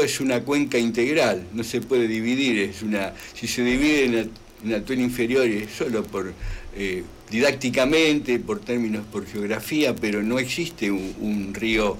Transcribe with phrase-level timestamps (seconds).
[0.00, 4.30] río es una cuenca integral, no se puede dividir, es una, si se divide en,
[4.64, 6.32] en atuel inferior es solo por
[6.76, 11.96] eh, didácticamente, por términos, por geografía, pero no existe un, río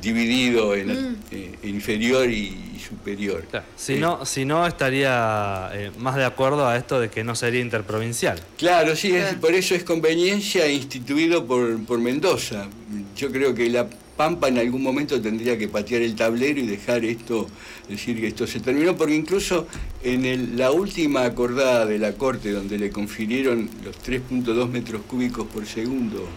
[0.00, 1.16] dividido en, mm.
[1.30, 3.44] eh, inferior y, superior.
[3.76, 8.42] Si, no, si no, estaría más de acuerdo a esto de que no sería interprovincial.
[8.58, 12.68] Claro, sí, por eso es conveniencia instituido por, por Mendoza.
[13.16, 13.86] Yo creo que la
[14.16, 17.46] Pampa en algún momento tendría que patear el tablero y dejar esto,
[17.88, 19.66] decir que esto se terminó, porque incluso
[20.02, 25.66] en la última acordada de la Corte, donde le confirieron los 3.2 metros cúbicos por
[25.66, 26.28] segundo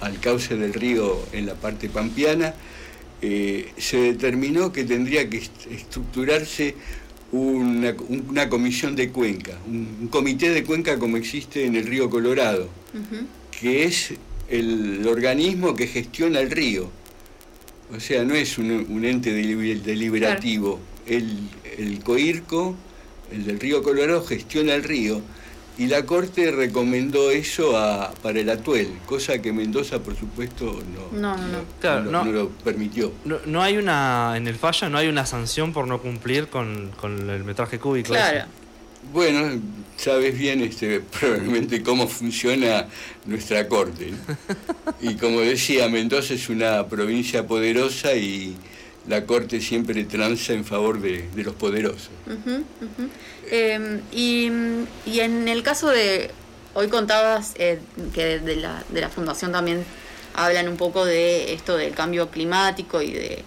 [0.00, 2.54] al cauce del río en la parte pampeana,
[3.20, 6.76] eh, se determinó que tendría que estructurarse
[7.32, 12.68] una, comisión de cuenca, un, comité de cuenca como existe en el río Colorado,
[13.60, 14.14] que es
[14.48, 16.90] el organismo que gestiona el río.
[17.94, 20.80] O sea, no es un, ente deliberativo.
[21.06, 21.38] El,
[21.78, 22.76] el COIRCO,
[23.32, 25.22] el del río Colorado, gestiona el río
[25.78, 27.72] y la Corte recomendó eso
[28.20, 30.82] para el Atuel, cosa que Mendoza, por supuesto,
[31.12, 33.12] no, no, lo permitió.
[33.24, 37.44] No, hay una, en el fallo no hay una sanción por no cumplir con, el
[37.44, 38.08] metraje cúbico.
[38.08, 38.46] Claro.
[39.12, 39.60] Bueno,
[39.96, 42.86] sabes bien este, probablemente cómo funciona
[43.26, 44.12] nuestra corte.
[45.00, 48.56] Y como decía, Mendoza es una provincia poderosa y
[49.06, 52.10] la corte siempre transa en favor de, los poderosos.
[53.48, 54.46] Em, y,
[55.20, 56.32] en el caso de,
[56.74, 57.78] hoy contabas eh,
[58.12, 59.84] que de la, de la fundación también
[60.34, 63.44] hablan un poco de esto del cambio climático y de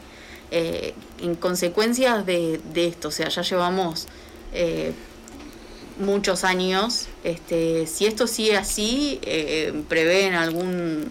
[0.52, 4.08] eh, en consecuencias de, esto, o sea, ya llevamos
[4.54, 4.92] eh,
[6.00, 7.08] muchos años.
[7.24, 11.06] Este, si esto sigue así, eh, ¿prevén algún,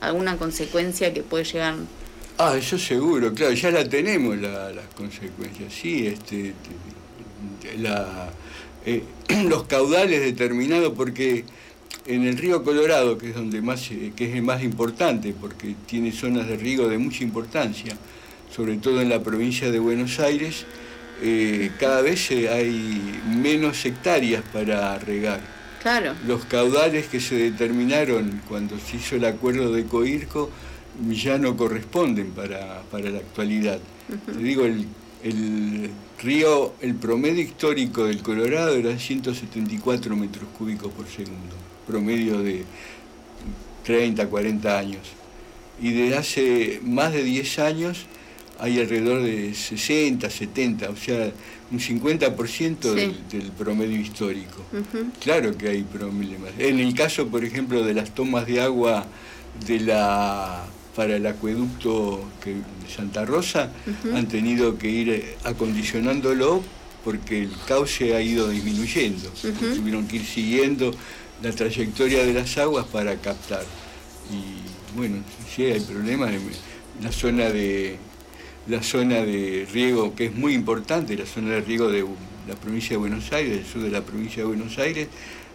[0.00, 1.74] alguna consecuencia que puede llegar?
[2.38, 6.52] Ah, eso seguro, claro, ya la tenemos las consecuencias, sí, este,
[7.78, 8.30] la,
[8.84, 9.02] eh,
[9.48, 11.44] los caudales determinados porque
[12.06, 15.74] en el río Colorado, que es donde más, eh, que es el más importante, porque
[15.86, 17.96] tiene zonas de riego de mucha importancia,
[18.54, 20.66] sobre todo en la provincia de Buenos Aires,
[21.22, 25.40] eh, cada vez hay menos hectáreas para regar.
[25.82, 26.14] Claro.
[26.26, 30.50] Los caudales que se determinaron cuando se hizo el acuerdo de Coirco
[31.10, 33.78] ya no corresponden para, la actualidad.
[34.26, 34.86] Te digo, el,
[35.22, 35.90] el,
[36.22, 41.54] río, el promedio histórico del Colorado era 174 metros cúbicos por segundo,
[41.86, 42.64] promedio de
[43.84, 45.02] 30, 40 años.
[45.80, 48.06] Y desde hace más de 10 años
[48.58, 51.30] hay alrededor de 60, 70, o sea,
[51.70, 52.94] un 50%
[53.28, 54.62] del, promedio histórico.
[55.20, 56.52] Claro que hay problemas.
[56.58, 59.06] En el caso, por ejemplo, de las tomas de agua
[59.66, 60.64] de la
[60.94, 63.70] para el acueducto de Santa Rosa,
[64.14, 66.62] han tenido que ir acondicionándolo
[67.04, 69.30] porque el cauce ha ido disminuyendo.
[69.76, 70.92] Tuvieron que ir siguiendo
[71.42, 73.64] la trayectoria de las aguas para captar.
[74.32, 75.18] Y bueno,
[75.54, 76.32] sí hay problemas.
[77.02, 77.98] La zona de
[78.68, 82.04] la zona de riego, que es muy importante, la zona de riego de
[82.48, 85.08] la provincia de Buenos Aires, del sur de la provincia de Buenos Aires,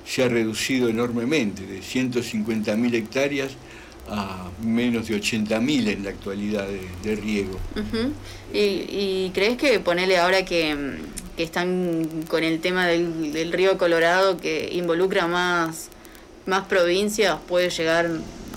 [0.06, 3.52] se ha reducido enormemente, de 150.000 hectáreas
[4.10, 7.60] a menos de 80.000 en la actualidad de, riego.
[8.54, 10.98] ¿Y, crees que ponerle ahora que,
[11.38, 15.90] están con el tema del, río Colorado que involucra más,
[16.46, 18.08] más provincias puede llegar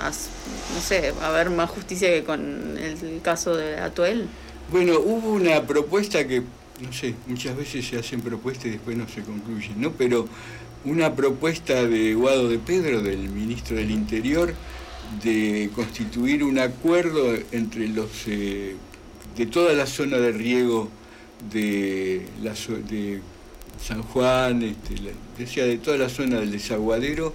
[0.00, 4.28] a, no sé, a haber más justicia que con el caso de Atuel?
[4.70, 6.42] Bueno, hubo una propuesta que,
[6.80, 9.92] no sé, muchas veces se hacen propuestas y después no se concluyen, ¿no?
[9.92, 10.26] Pero
[10.84, 14.54] una propuesta de Guado de Pedro, del ministro del Interior,
[15.22, 18.74] de constituir un acuerdo entre los eh,
[19.36, 20.88] de toda la zona de riego
[21.52, 22.52] de, la,
[22.88, 23.20] de
[23.82, 24.94] San Juan, este,
[25.38, 27.34] decía de toda la zona del desaguadero,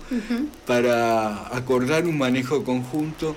[0.66, 3.36] para acordar un manejo conjunto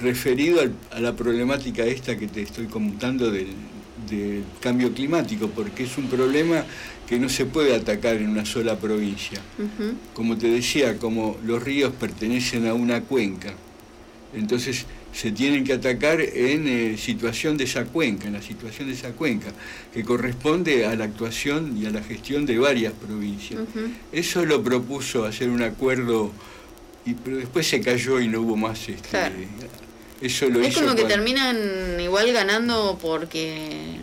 [0.00, 0.60] referido
[0.90, 3.48] a la problemática esta que te estoy comentando del,
[4.60, 6.64] cambio climático, porque es un problema
[7.06, 9.38] que no se puede atacar en una sola provincia.
[10.14, 13.52] Como te decía, como los ríos pertenecen a una cuenca,
[14.32, 18.94] entonces se tienen que atacar en eh, situación de esa cuenca, en la situación de
[18.94, 19.48] esa cuenca,
[19.92, 23.60] que corresponde a la actuación y a la gestión de varias provincias.
[24.12, 26.32] Eso lo propuso hacer un acuerdo
[27.24, 29.18] pero después se cayó y no hubo más este
[30.20, 33.98] lo es como que terminan igual ganando porque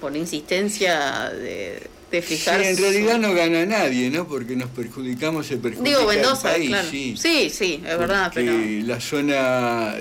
[0.00, 5.46] por, insistencia de, de fijar sí, en realidad no gana nadie no porque nos perjudicamos
[5.46, 7.14] se perjudica digo Mendoza país, sí.
[7.16, 8.52] sí sí es verdad pero
[8.86, 9.94] la zona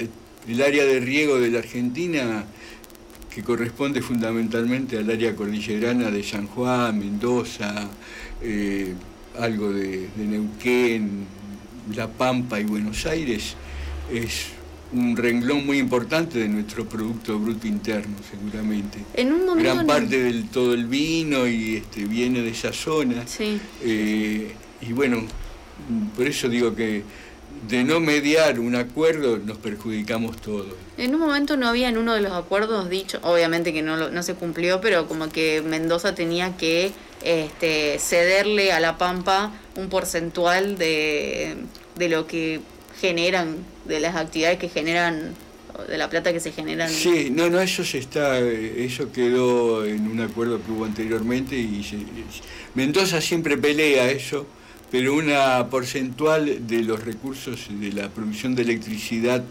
[0.48, 2.46] el área de riego de la Argentina
[3.34, 7.88] que corresponde fundamentalmente al área cordillerana de San Juan, Mendoza,
[8.42, 8.94] eh,
[9.38, 11.26] algo de, Neuquén,
[11.96, 13.56] La Pampa y Buenos Aires,
[14.12, 14.48] es
[14.92, 19.00] un renglón muy importante de nuestro Producto Bruto Interno, seguramente.
[19.14, 23.28] En un momento Gran parte del todo el vino y este, viene de esa zona.
[23.28, 23.60] Sí.
[23.84, 25.24] Eh, y bueno,
[26.16, 27.04] por eso digo que
[27.68, 30.74] de no mediar un acuerdo nos perjudicamos todos.
[30.98, 34.24] En un momento no había en uno de los acuerdos dicho, obviamente que no, no
[34.24, 36.92] se cumplió, pero como que Mendoza tenía que
[37.24, 41.58] este, cederle a La Pampa un porcentual de,
[41.96, 42.62] de lo que
[43.00, 45.34] generan, de las actividades que generan
[45.88, 46.90] de la plata que se generan.
[46.90, 51.86] Sí, no, no, eso se está, eso quedó en un acuerdo que hubo anteriormente y
[52.76, 54.46] Mendoza siempre pelea eso
[54.92, 59.44] pero una porcentual de los recursos de la producción de electricidad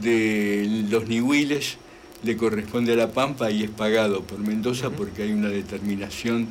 [0.00, 1.78] de los nihuiles
[2.22, 6.48] le corresponde a La Pampa y es pagado por Mendoza porque hay una determinación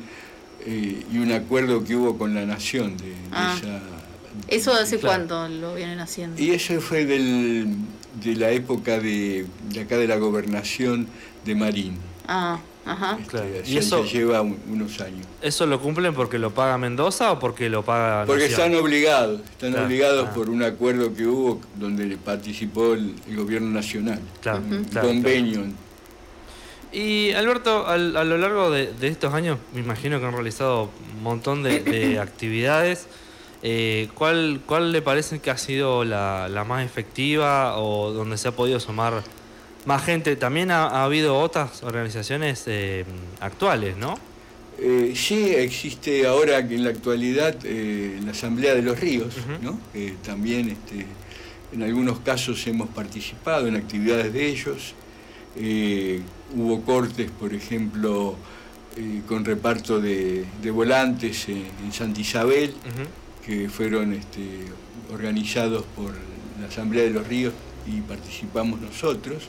[0.66, 3.56] eh, y un acuerdo que hubo con la nación de, ah.
[3.58, 3.80] esa...
[4.46, 6.40] ¿Eso hace cuánto lo vienen haciendo?
[6.40, 7.74] Y eso fue del,
[8.22, 11.08] de la época de, de acá de la gobernación
[11.44, 11.96] de Marín.
[12.26, 12.58] Ah.
[12.88, 13.18] Ajá.
[13.66, 15.26] y eso lleva unos años.
[15.42, 19.78] ¿Eso lo cumplen porque lo paga Mendoza o porque lo paga Porque están obligados, están
[19.78, 20.34] obligados ah.
[20.34, 24.20] por un acuerdo que hubo donde participó el, gobierno nacional.
[24.40, 24.62] Claro,
[25.02, 25.64] convenio.
[26.90, 31.62] Y Alberto, a lo largo de, estos años, me imagino que han realizado un montón
[31.62, 33.06] de, actividades.
[33.62, 38.48] Eh, ¿cuál, ¿Cuál le parece que ha sido la, la más efectiva o donde se
[38.48, 39.24] ha podido sumar
[39.84, 40.36] más gente.
[40.36, 43.04] También ha, habido otras organizaciones eh,
[43.40, 44.18] actuales, ¿no?
[44.78, 49.80] Eh, sí, existe ahora que en la actualidad la Asamblea de los Ríos, ¿no?
[50.22, 51.04] también este,
[51.72, 54.94] en algunos casos hemos participado en actividades de ellos.
[56.54, 58.36] hubo cortes, por ejemplo,
[59.26, 62.72] con reparto de, volantes en Santa Isabel,
[63.48, 64.66] que fueron este,
[65.10, 66.12] organizados por
[66.60, 67.54] la Asamblea de los Ríos
[67.86, 69.44] y participamos nosotros.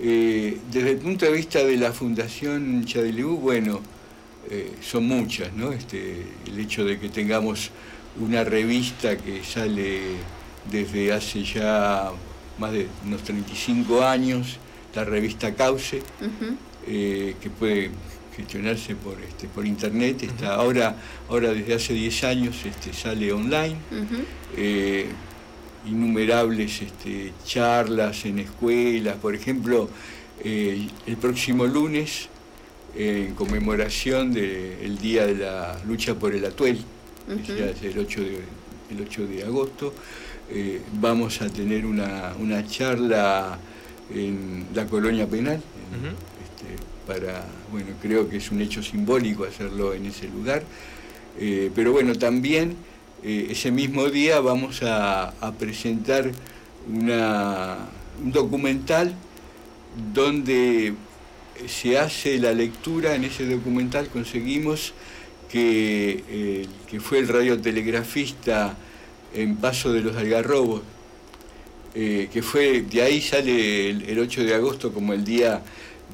[0.00, 3.80] Eh, desde el punto de vista de la Fundación Chadeleú, bueno,
[4.48, 5.72] eh, son muchas, ¿no?
[5.72, 7.72] Este, el hecho de que tengamos
[8.20, 10.00] una revista que sale
[10.70, 12.12] desde hace ya
[12.56, 14.58] más de unos 35 años,
[14.94, 16.02] la revista Cauce,
[16.86, 17.90] eh, que puede
[18.38, 20.96] gestionarse por, este, por internet, está ahora,
[21.28, 23.76] ahora desde hace 10 años este, sale online
[25.86, 29.88] innumerables este, charlas en escuelas, por ejemplo,
[30.42, 32.28] eh, el próximo lunes,
[32.94, 36.78] en conmemoración del Día de la Lucha por el Atuel,
[37.28, 38.40] el 8 de,
[38.90, 39.94] el 8 de agosto,
[40.50, 43.58] eh, vamos a tener una, charla
[44.12, 45.60] en la colonia penal,
[46.42, 46.76] este,
[47.06, 50.62] para, bueno, creo que es un hecho simbólico hacerlo en ese lugar,
[51.38, 52.76] eh, pero bueno, también
[53.22, 56.30] eh, ese mismo día vamos a, presentar
[56.88, 59.14] un documental
[60.14, 60.94] donde
[61.66, 64.94] se hace la lectura, en ese documental conseguimos
[65.50, 68.76] que, que fue el radiotelegrafista
[69.34, 70.82] en Paso de los Algarrobos,
[71.94, 75.62] eh, que fue, de ahí sale el, 8 de agosto como el día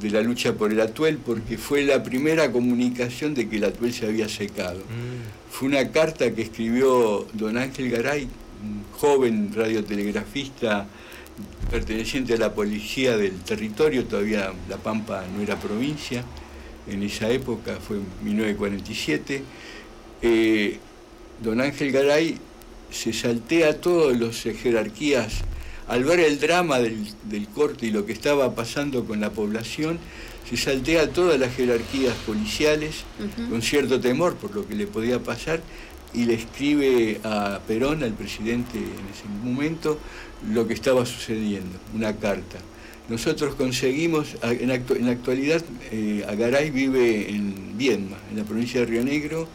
[0.01, 3.93] de la lucha por el atuel, porque fue la primera comunicación de que el atuel
[3.93, 4.81] se había secado.
[4.81, 10.89] Mm fue una carta que escribió don Ángel Garay, un joven radiotelegrafista
[11.71, 16.25] perteneciente a la policía del territorio, todavía La Pampa no era provincia,
[16.89, 19.45] en esa época fue en 1947.
[20.23, 20.79] Eh,
[21.41, 22.37] don Ángel Garay
[22.91, 25.45] se saltea todas las jerarquías
[25.89, 29.99] al ver el drama del, del corte y lo que estaba pasando con la población,
[30.49, 33.05] se saltea todas las jerarquías policiales
[33.49, 35.61] con cierto temor por lo que le podía pasar
[36.13, 39.99] y le escribe a Perón, al presidente en ese momento,
[40.53, 42.59] lo que estaba sucediendo, una carta.
[43.09, 49.05] Nosotros conseguimos, en, la actualidad eh, Agaray vive en Viedma, en la provincia de Río
[49.05, 49.49] Negro,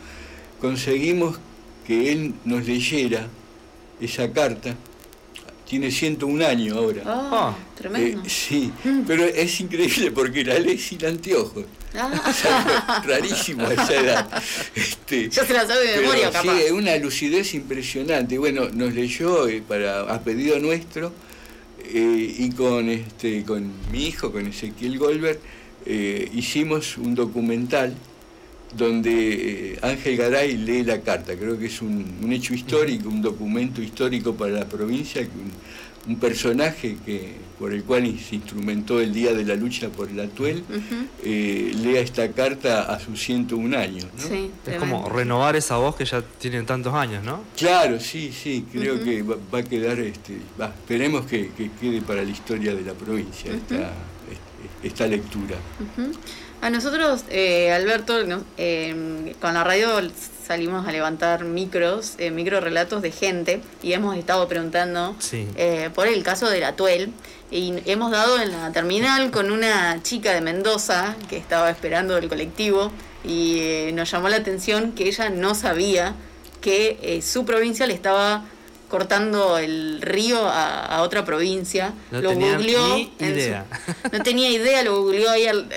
[0.59, 1.39] conseguimos
[1.88, 3.27] que él nos leyera
[4.01, 4.75] esa carta
[5.69, 7.03] tiene 101 años ahora.
[7.05, 7.57] Ah, ah.
[7.77, 8.21] tremendo.
[8.25, 8.71] Eh, sí,
[9.05, 11.65] pero es increíble porque la ley sin anteojos.
[11.95, 13.03] Ah.
[13.07, 14.43] rarísimo a esa edad.
[14.73, 16.55] Este, Yo se la sabe de memoria, capaz.
[16.55, 18.39] Sí, es una lucidez impresionante.
[18.39, 21.13] Bueno, nos leyó eh, para, a pedido nuestro
[21.85, 25.39] eh, y con, este, con mi hijo, con Ezequiel Goldberg,
[26.33, 27.95] hicimos un documental
[28.75, 31.35] donde eh, Ángel Garay lee la carta.
[31.35, 35.79] Creo que es un, hecho histórico, un documento histórico para la provincia, un,
[36.19, 40.63] personaje que, por el cual se instrumentó el Día de la Lucha por el Atuel,
[41.23, 44.07] eh, lea esta carta a sus 101 años.
[44.65, 47.43] es como renovar esa voz que ya tiene tantos años, ¿no?
[47.55, 52.73] Claro, sí, sí, creo que va, a quedar, este, esperemos que, quede para la historia
[52.73, 53.91] de la provincia esta,
[54.81, 55.57] esta, lectura.
[56.62, 58.16] A nosotros, eh, Alberto,
[58.58, 59.89] eh, con la radio
[60.46, 66.08] salimos a levantar micros, eh, micro relatos de gente y hemos estado preguntando eh, por
[66.08, 67.13] el caso de la Tuel
[67.50, 72.28] y hemos dado en la terminal con una chica de Mendoza que estaba esperando el
[72.28, 72.92] colectivo
[73.24, 76.13] y nos llamó la atención que ella no sabía
[76.60, 78.44] que su provincia le estaba
[78.89, 81.93] cortando el río a, otra provincia.
[82.12, 83.65] No lo tenía Ni idea.
[84.12, 85.67] no tenía idea, lo googleó ahí al,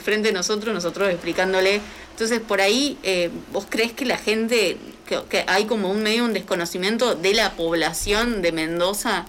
[0.00, 1.80] frente de nosotros, nosotros explicándole.
[2.10, 6.32] Entonces, por ahí, eh, ¿vos crees que la gente, que, hay como un medio, un
[6.32, 9.26] desconocimiento de la población de Mendoza?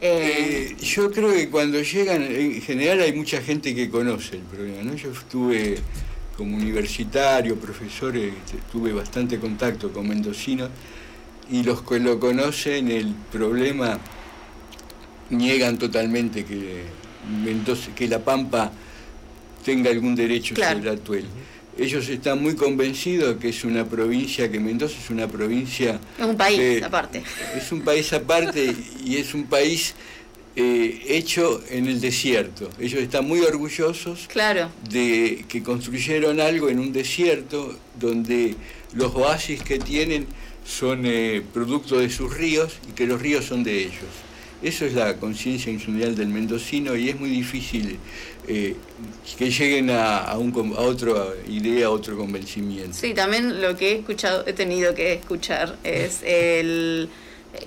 [0.00, 4.42] Eh, eh, yo creo que cuando llegan, en general hay mucha gente que conoce el
[4.42, 4.94] problema, ¿no?
[4.94, 5.78] Yo estuve
[6.36, 10.68] como universitario, profesor, este, tuve bastante contacto con mendocinos
[11.50, 13.98] y los que lo conocen el problema
[15.30, 16.84] niegan totalmente que
[17.94, 18.72] que La Pampa
[19.64, 21.24] tenga algún derecho sobre el Atuel.
[21.78, 26.00] Ellos están muy convencidos que es una provincia, que Mendoza es una provincia...
[26.18, 27.22] Es un país aparte.
[27.54, 28.74] Es un país aparte
[29.04, 29.94] y es un país
[30.54, 32.70] eh, hecho en el desierto.
[32.80, 34.70] Ellos están muy orgullosos claro.
[34.88, 38.54] de que construyeron algo en un desierto donde
[38.94, 40.26] los oasis que tienen
[40.66, 44.26] son eh, producto de sus ríos y que los ríos son de ellos.
[44.62, 47.98] Eso es la conciencia insumial del mendocino y es muy difícil
[48.48, 48.74] eh,
[49.36, 51.12] que lleguen a, un, a otra
[51.46, 52.94] idea, a otro convencimiento.
[52.94, 57.10] Sí, también lo que he escuchado, he tenido que escuchar es el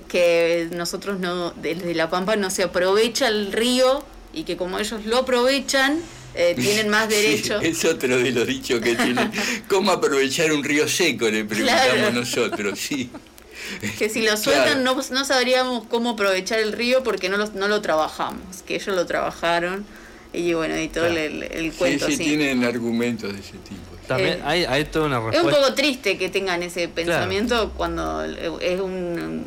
[0.08, 5.06] que nosotros no, desde La Pampa no se aprovecha el río y que como ellos
[5.06, 6.00] lo aprovechan,
[6.34, 7.60] eh, tienen más derecho.
[7.60, 9.30] es otro de los dichos que tienen.
[9.68, 11.28] ¿Cómo aprovechar un río seco?
[11.28, 13.10] Le preguntamos nosotros, sí.
[13.98, 17.68] Que si lo sueltan no, no, sabríamos cómo aprovechar el río porque no lo, no
[17.68, 19.84] lo trabajamos, que ellos lo trabajaron
[20.32, 22.06] y bueno, y todo el, cuento.
[22.06, 23.90] Sí, sí, tienen argumentos de ese tipo.
[24.06, 25.40] También eh, hay, hay toda una respuesta.
[25.40, 29.44] Es un poco triste que tengan ese pensamiento cuando es un,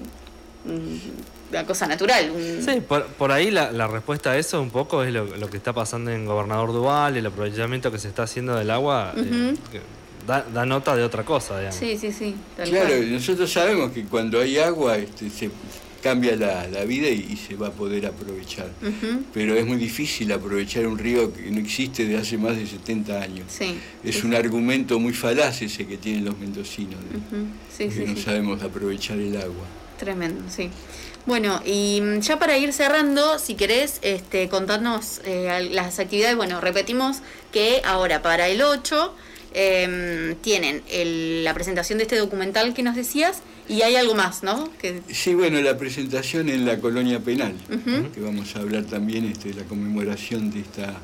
[1.54, 2.32] una cosa natural.
[2.66, 6.26] Sí, por, ahí la, respuesta a eso un poco es lo, que está pasando en
[6.26, 9.14] Gobernador Duval, el aprovechamiento que se está haciendo del agua.
[9.16, 9.54] Eh,
[10.26, 11.78] da, nota de otra cosa, digamos.
[11.78, 12.36] Sí, sí, sí.
[12.56, 15.52] claro, nosotros sabemos que cuando hay agua este, se
[16.02, 18.70] cambia la, vida y, se va a poder aprovechar.
[19.34, 23.22] Pero es muy difícil aprovechar un río que no existe desde hace más de 70
[23.22, 23.46] años.
[24.04, 27.00] es un argumento muy falaz ese que tienen los mendocinos,
[27.78, 29.66] que no sabemos aprovechar el agua.
[29.98, 30.70] Tremendo, sí.
[31.26, 36.60] Bueno, y mm, ya para ir cerrando, si querés este, contarnos eh, las actividades, bueno,
[36.60, 37.18] repetimos
[37.52, 39.16] que ahora para el 8
[39.54, 40.84] em, tienen
[41.44, 44.70] la presentación de este documental que nos decías y hay algo más, ¿no?
[44.78, 45.02] Que...
[45.14, 47.56] Sí, bueno, la presentación en la colonia penal,
[48.14, 51.00] que vamos a hablar también este, de la conmemoración de esta,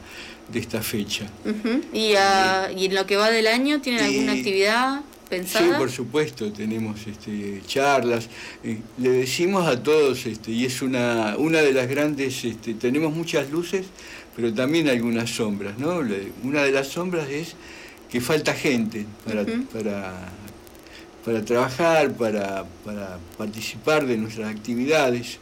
[0.52, 1.26] de esta fecha.
[1.94, 5.02] ¿Y, ah, ¿Y en lo que va del año tienen alguna actividad?
[5.30, 8.28] Sí, por supuesto, tenemos este, charlas.
[8.64, 13.14] Eh, le decimos a todos, este, y es una, una de las grandes, este, tenemos
[13.14, 13.86] muchas luces,
[14.36, 15.78] pero también algunas sombras.
[15.78, 16.02] ¿no?
[16.44, 17.56] una de las sombras es
[18.10, 20.32] que falta gente para, para,
[21.24, 25.38] para trabajar, para, para, participar de nuestras actividades.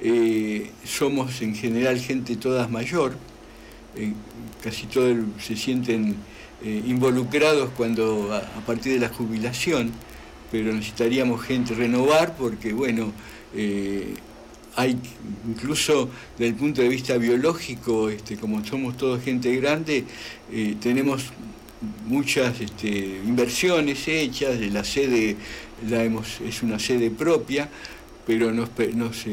[0.00, 3.16] Eh, somos en general gente todas mayor,
[3.96, 4.12] eh,
[4.62, 6.16] casi todos se sienten
[6.64, 9.90] eh, involucrados cuando a, partir de la jubilación,
[10.50, 13.12] pero necesitaríamos gente renovar porque, bueno,
[13.54, 14.14] eh,
[14.76, 14.98] hay
[15.48, 20.04] incluso desde el punto de vista biológico, este, como somos todos gente grande,
[20.80, 21.32] tenemos
[22.06, 25.36] muchas este, inversiones hechas, la sede
[25.88, 27.68] la hemos, es una sede propia,
[28.24, 29.24] pero nos, nos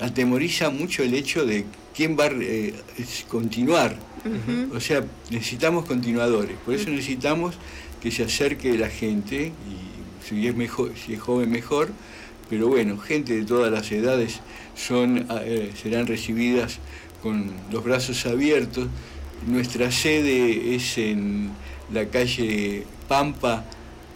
[0.00, 2.30] atemoriza mucho el hecho de quién va a
[3.28, 3.96] continuar
[4.74, 7.56] o sea, necesitamos continuadores, por eso necesitamos
[8.00, 11.90] que se acerque la gente, y si es, mejor, si es joven mejor,
[12.48, 14.40] pero bueno, gente de todas las edades
[14.74, 16.78] son, eh, serán recibidas
[17.22, 18.88] con los brazos abiertos.
[19.46, 21.50] Nuestra sede es en
[21.92, 23.64] la calle Pampa,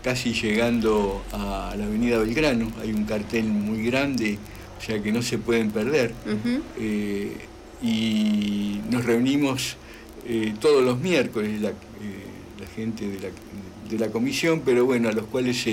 [0.02, 2.70] casi llegando a la avenida Belgrano.
[2.80, 4.38] Hay un cartel muy grande,
[4.78, 6.14] o sea que no se pueden perder.
[6.78, 7.36] Eh,
[7.82, 9.76] y nos reunimos
[10.26, 11.74] eh, todos los miércoles, la, eh,
[12.60, 13.28] la gente de la,
[13.88, 15.64] de la comisión, pero bueno, a los cuales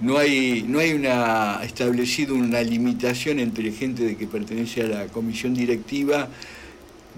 [0.00, 5.06] no hay, no hay una, establecido una limitación entre gente de que pertenece a la
[5.06, 6.28] comisión directiva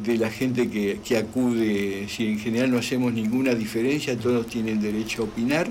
[0.05, 4.81] de la gente que, que acude, si en general no hacemos ninguna diferencia, todos tienen
[4.81, 5.69] derecho a opinar.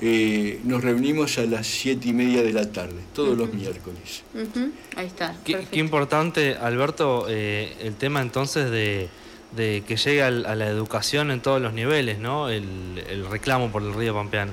[0.00, 4.22] Eh, nos reunimos a las siete y media de la tarde, todos los miércoles.
[4.96, 5.36] Ahí está.
[5.44, 9.08] Qué, importante, Alberto, eh, el tema entonces de,
[9.56, 12.48] que llegue a la educación en todos los niveles, ¿no?
[12.48, 14.52] El, reclamo por el río Pampeano.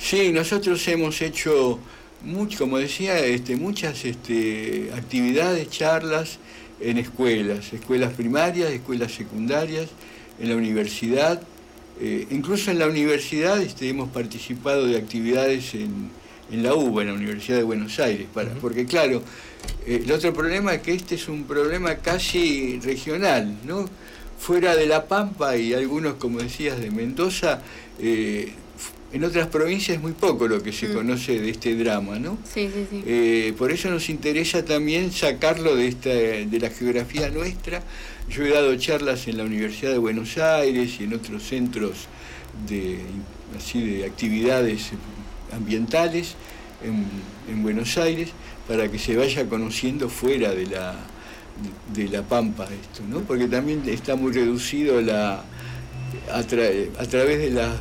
[0.00, 1.78] Sí, nosotros hemos hecho,
[2.22, 6.38] mucho, como decía, este, muchas este, actividades, charlas
[6.80, 9.88] en escuelas, escuelas primarias, escuelas secundarias,
[10.40, 11.42] en la universidad
[12.00, 16.10] eh, incluso en la universidad este, hemos participado de actividades en,
[16.50, 19.22] la UBA, en la Universidad de Buenos Aires, para, porque claro,
[19.86, 23.88] eh, el otro problema es que este es un problema casi regional, ¿no?
[24.38, 27.60] Fuera de La Pampa y algunos, como decías, de Mendoza,
[27.98, 28.52] eh,
[29.12, 30.94] en otras provincias es muy poco lo que se mm.
[30.94, 32.38] conoce de este drama, ¿no?
[32.44, 33.54] Sí, sí, sí.
[33.56, 37.82] por eso nos interesa también sacarlo de, esta, de la geografía nuestra
[38.30, 42.06] yo he dado charlas en la Universidad de Buenos Aires y en otros centros
[42.68, 42.98] de,
[43.56, 44.90] así de actividades
[45.52, 46.34] ambientales
[46.84, 48.28] en, Buenos Aires
[48.68, 50.94] para que se vaya conociendo fuera de la,
[51.94, 53.20] de, la pampa esto, ¿no?
[53.20, 55.42] porque también está muy reducido la,
[56.30, 57.74] a, través de, la,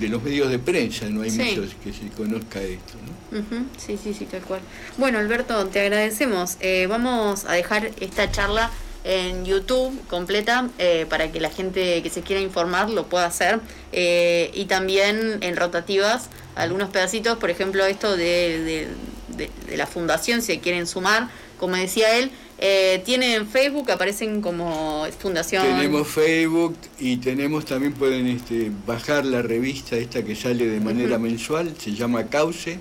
[0.00, 2.94] de los medios de prensa, no hay muchos que se conozca esto.
[3.30, 3.66] ¿no?
[3.78, 4.60] Sí, sí, sí, tal cual.
[4.96, 6.56] Bueno, Alberto, te agradecemos.
[6.60, 8.70] Eh, vamos a dejar esta charla
[9.04, 13.60] en YouTube completa eh, para que la gente que se quiera informar lo pueda hacer
[13.92, 18.88] eh, y también en rotativas algunos pedacitos, por ejemplo esto de,
[19.28, 21.28] de, la fundación si quieren sumar,
[21.58, 22.30] como decía él,
[22.60, 25.64] eh, tienen Facebook, aparecen como fundación.
[25.64, 31.18] Tenemos Facebook y tenemos también pueden este, bajar la revista esta que sale de manera
[31.18, 32.78] mensual, se llama Cauce.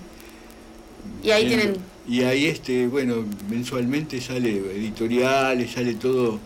[1.24, 1.78] Y ahí tienen
[2.10, 6.40] y ahí, este, bueno, mensualmente sale editoriales, sale todo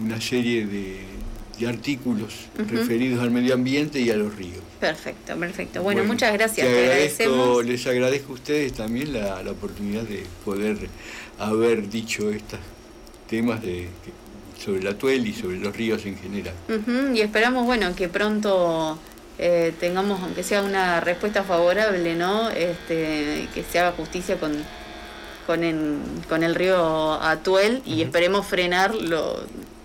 [0.00, 1.18] una serie de,
[1.66, 2.34] artículos
[2.70, 4.62] referidos al medio ambiente y a los ríos.
[4.78, 5.82] Perfecto, perfecto.
[5.82, 6.68] Bueno, muchas gracias.
[7.64, 10.76] les agradezco a ustedes también la, oportunidad de poder
[11.40, 12.60] haber dicho estos
[13.28, 13.88] temas de,
[14.58, 16.54] sobre la tuel y sobre los ríos en general.
[17.14, 18.98] Y esperamos, bueno, que pronto
[19.38, 22.50] eh, tengamos, aunque sea una respuesta favorable, ¿no?
[22.50, 24.52] Este, que se haga justicia con
[25.48, 25.96] con el,
[26.28, 29.44] con el río Atuel y esperemos frenar lo,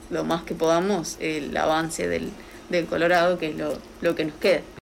[0.10, 2.32] lo, más que podamos el avance del,
[2.70, 4.60] del Colorado, que es lo, lo que nos queda.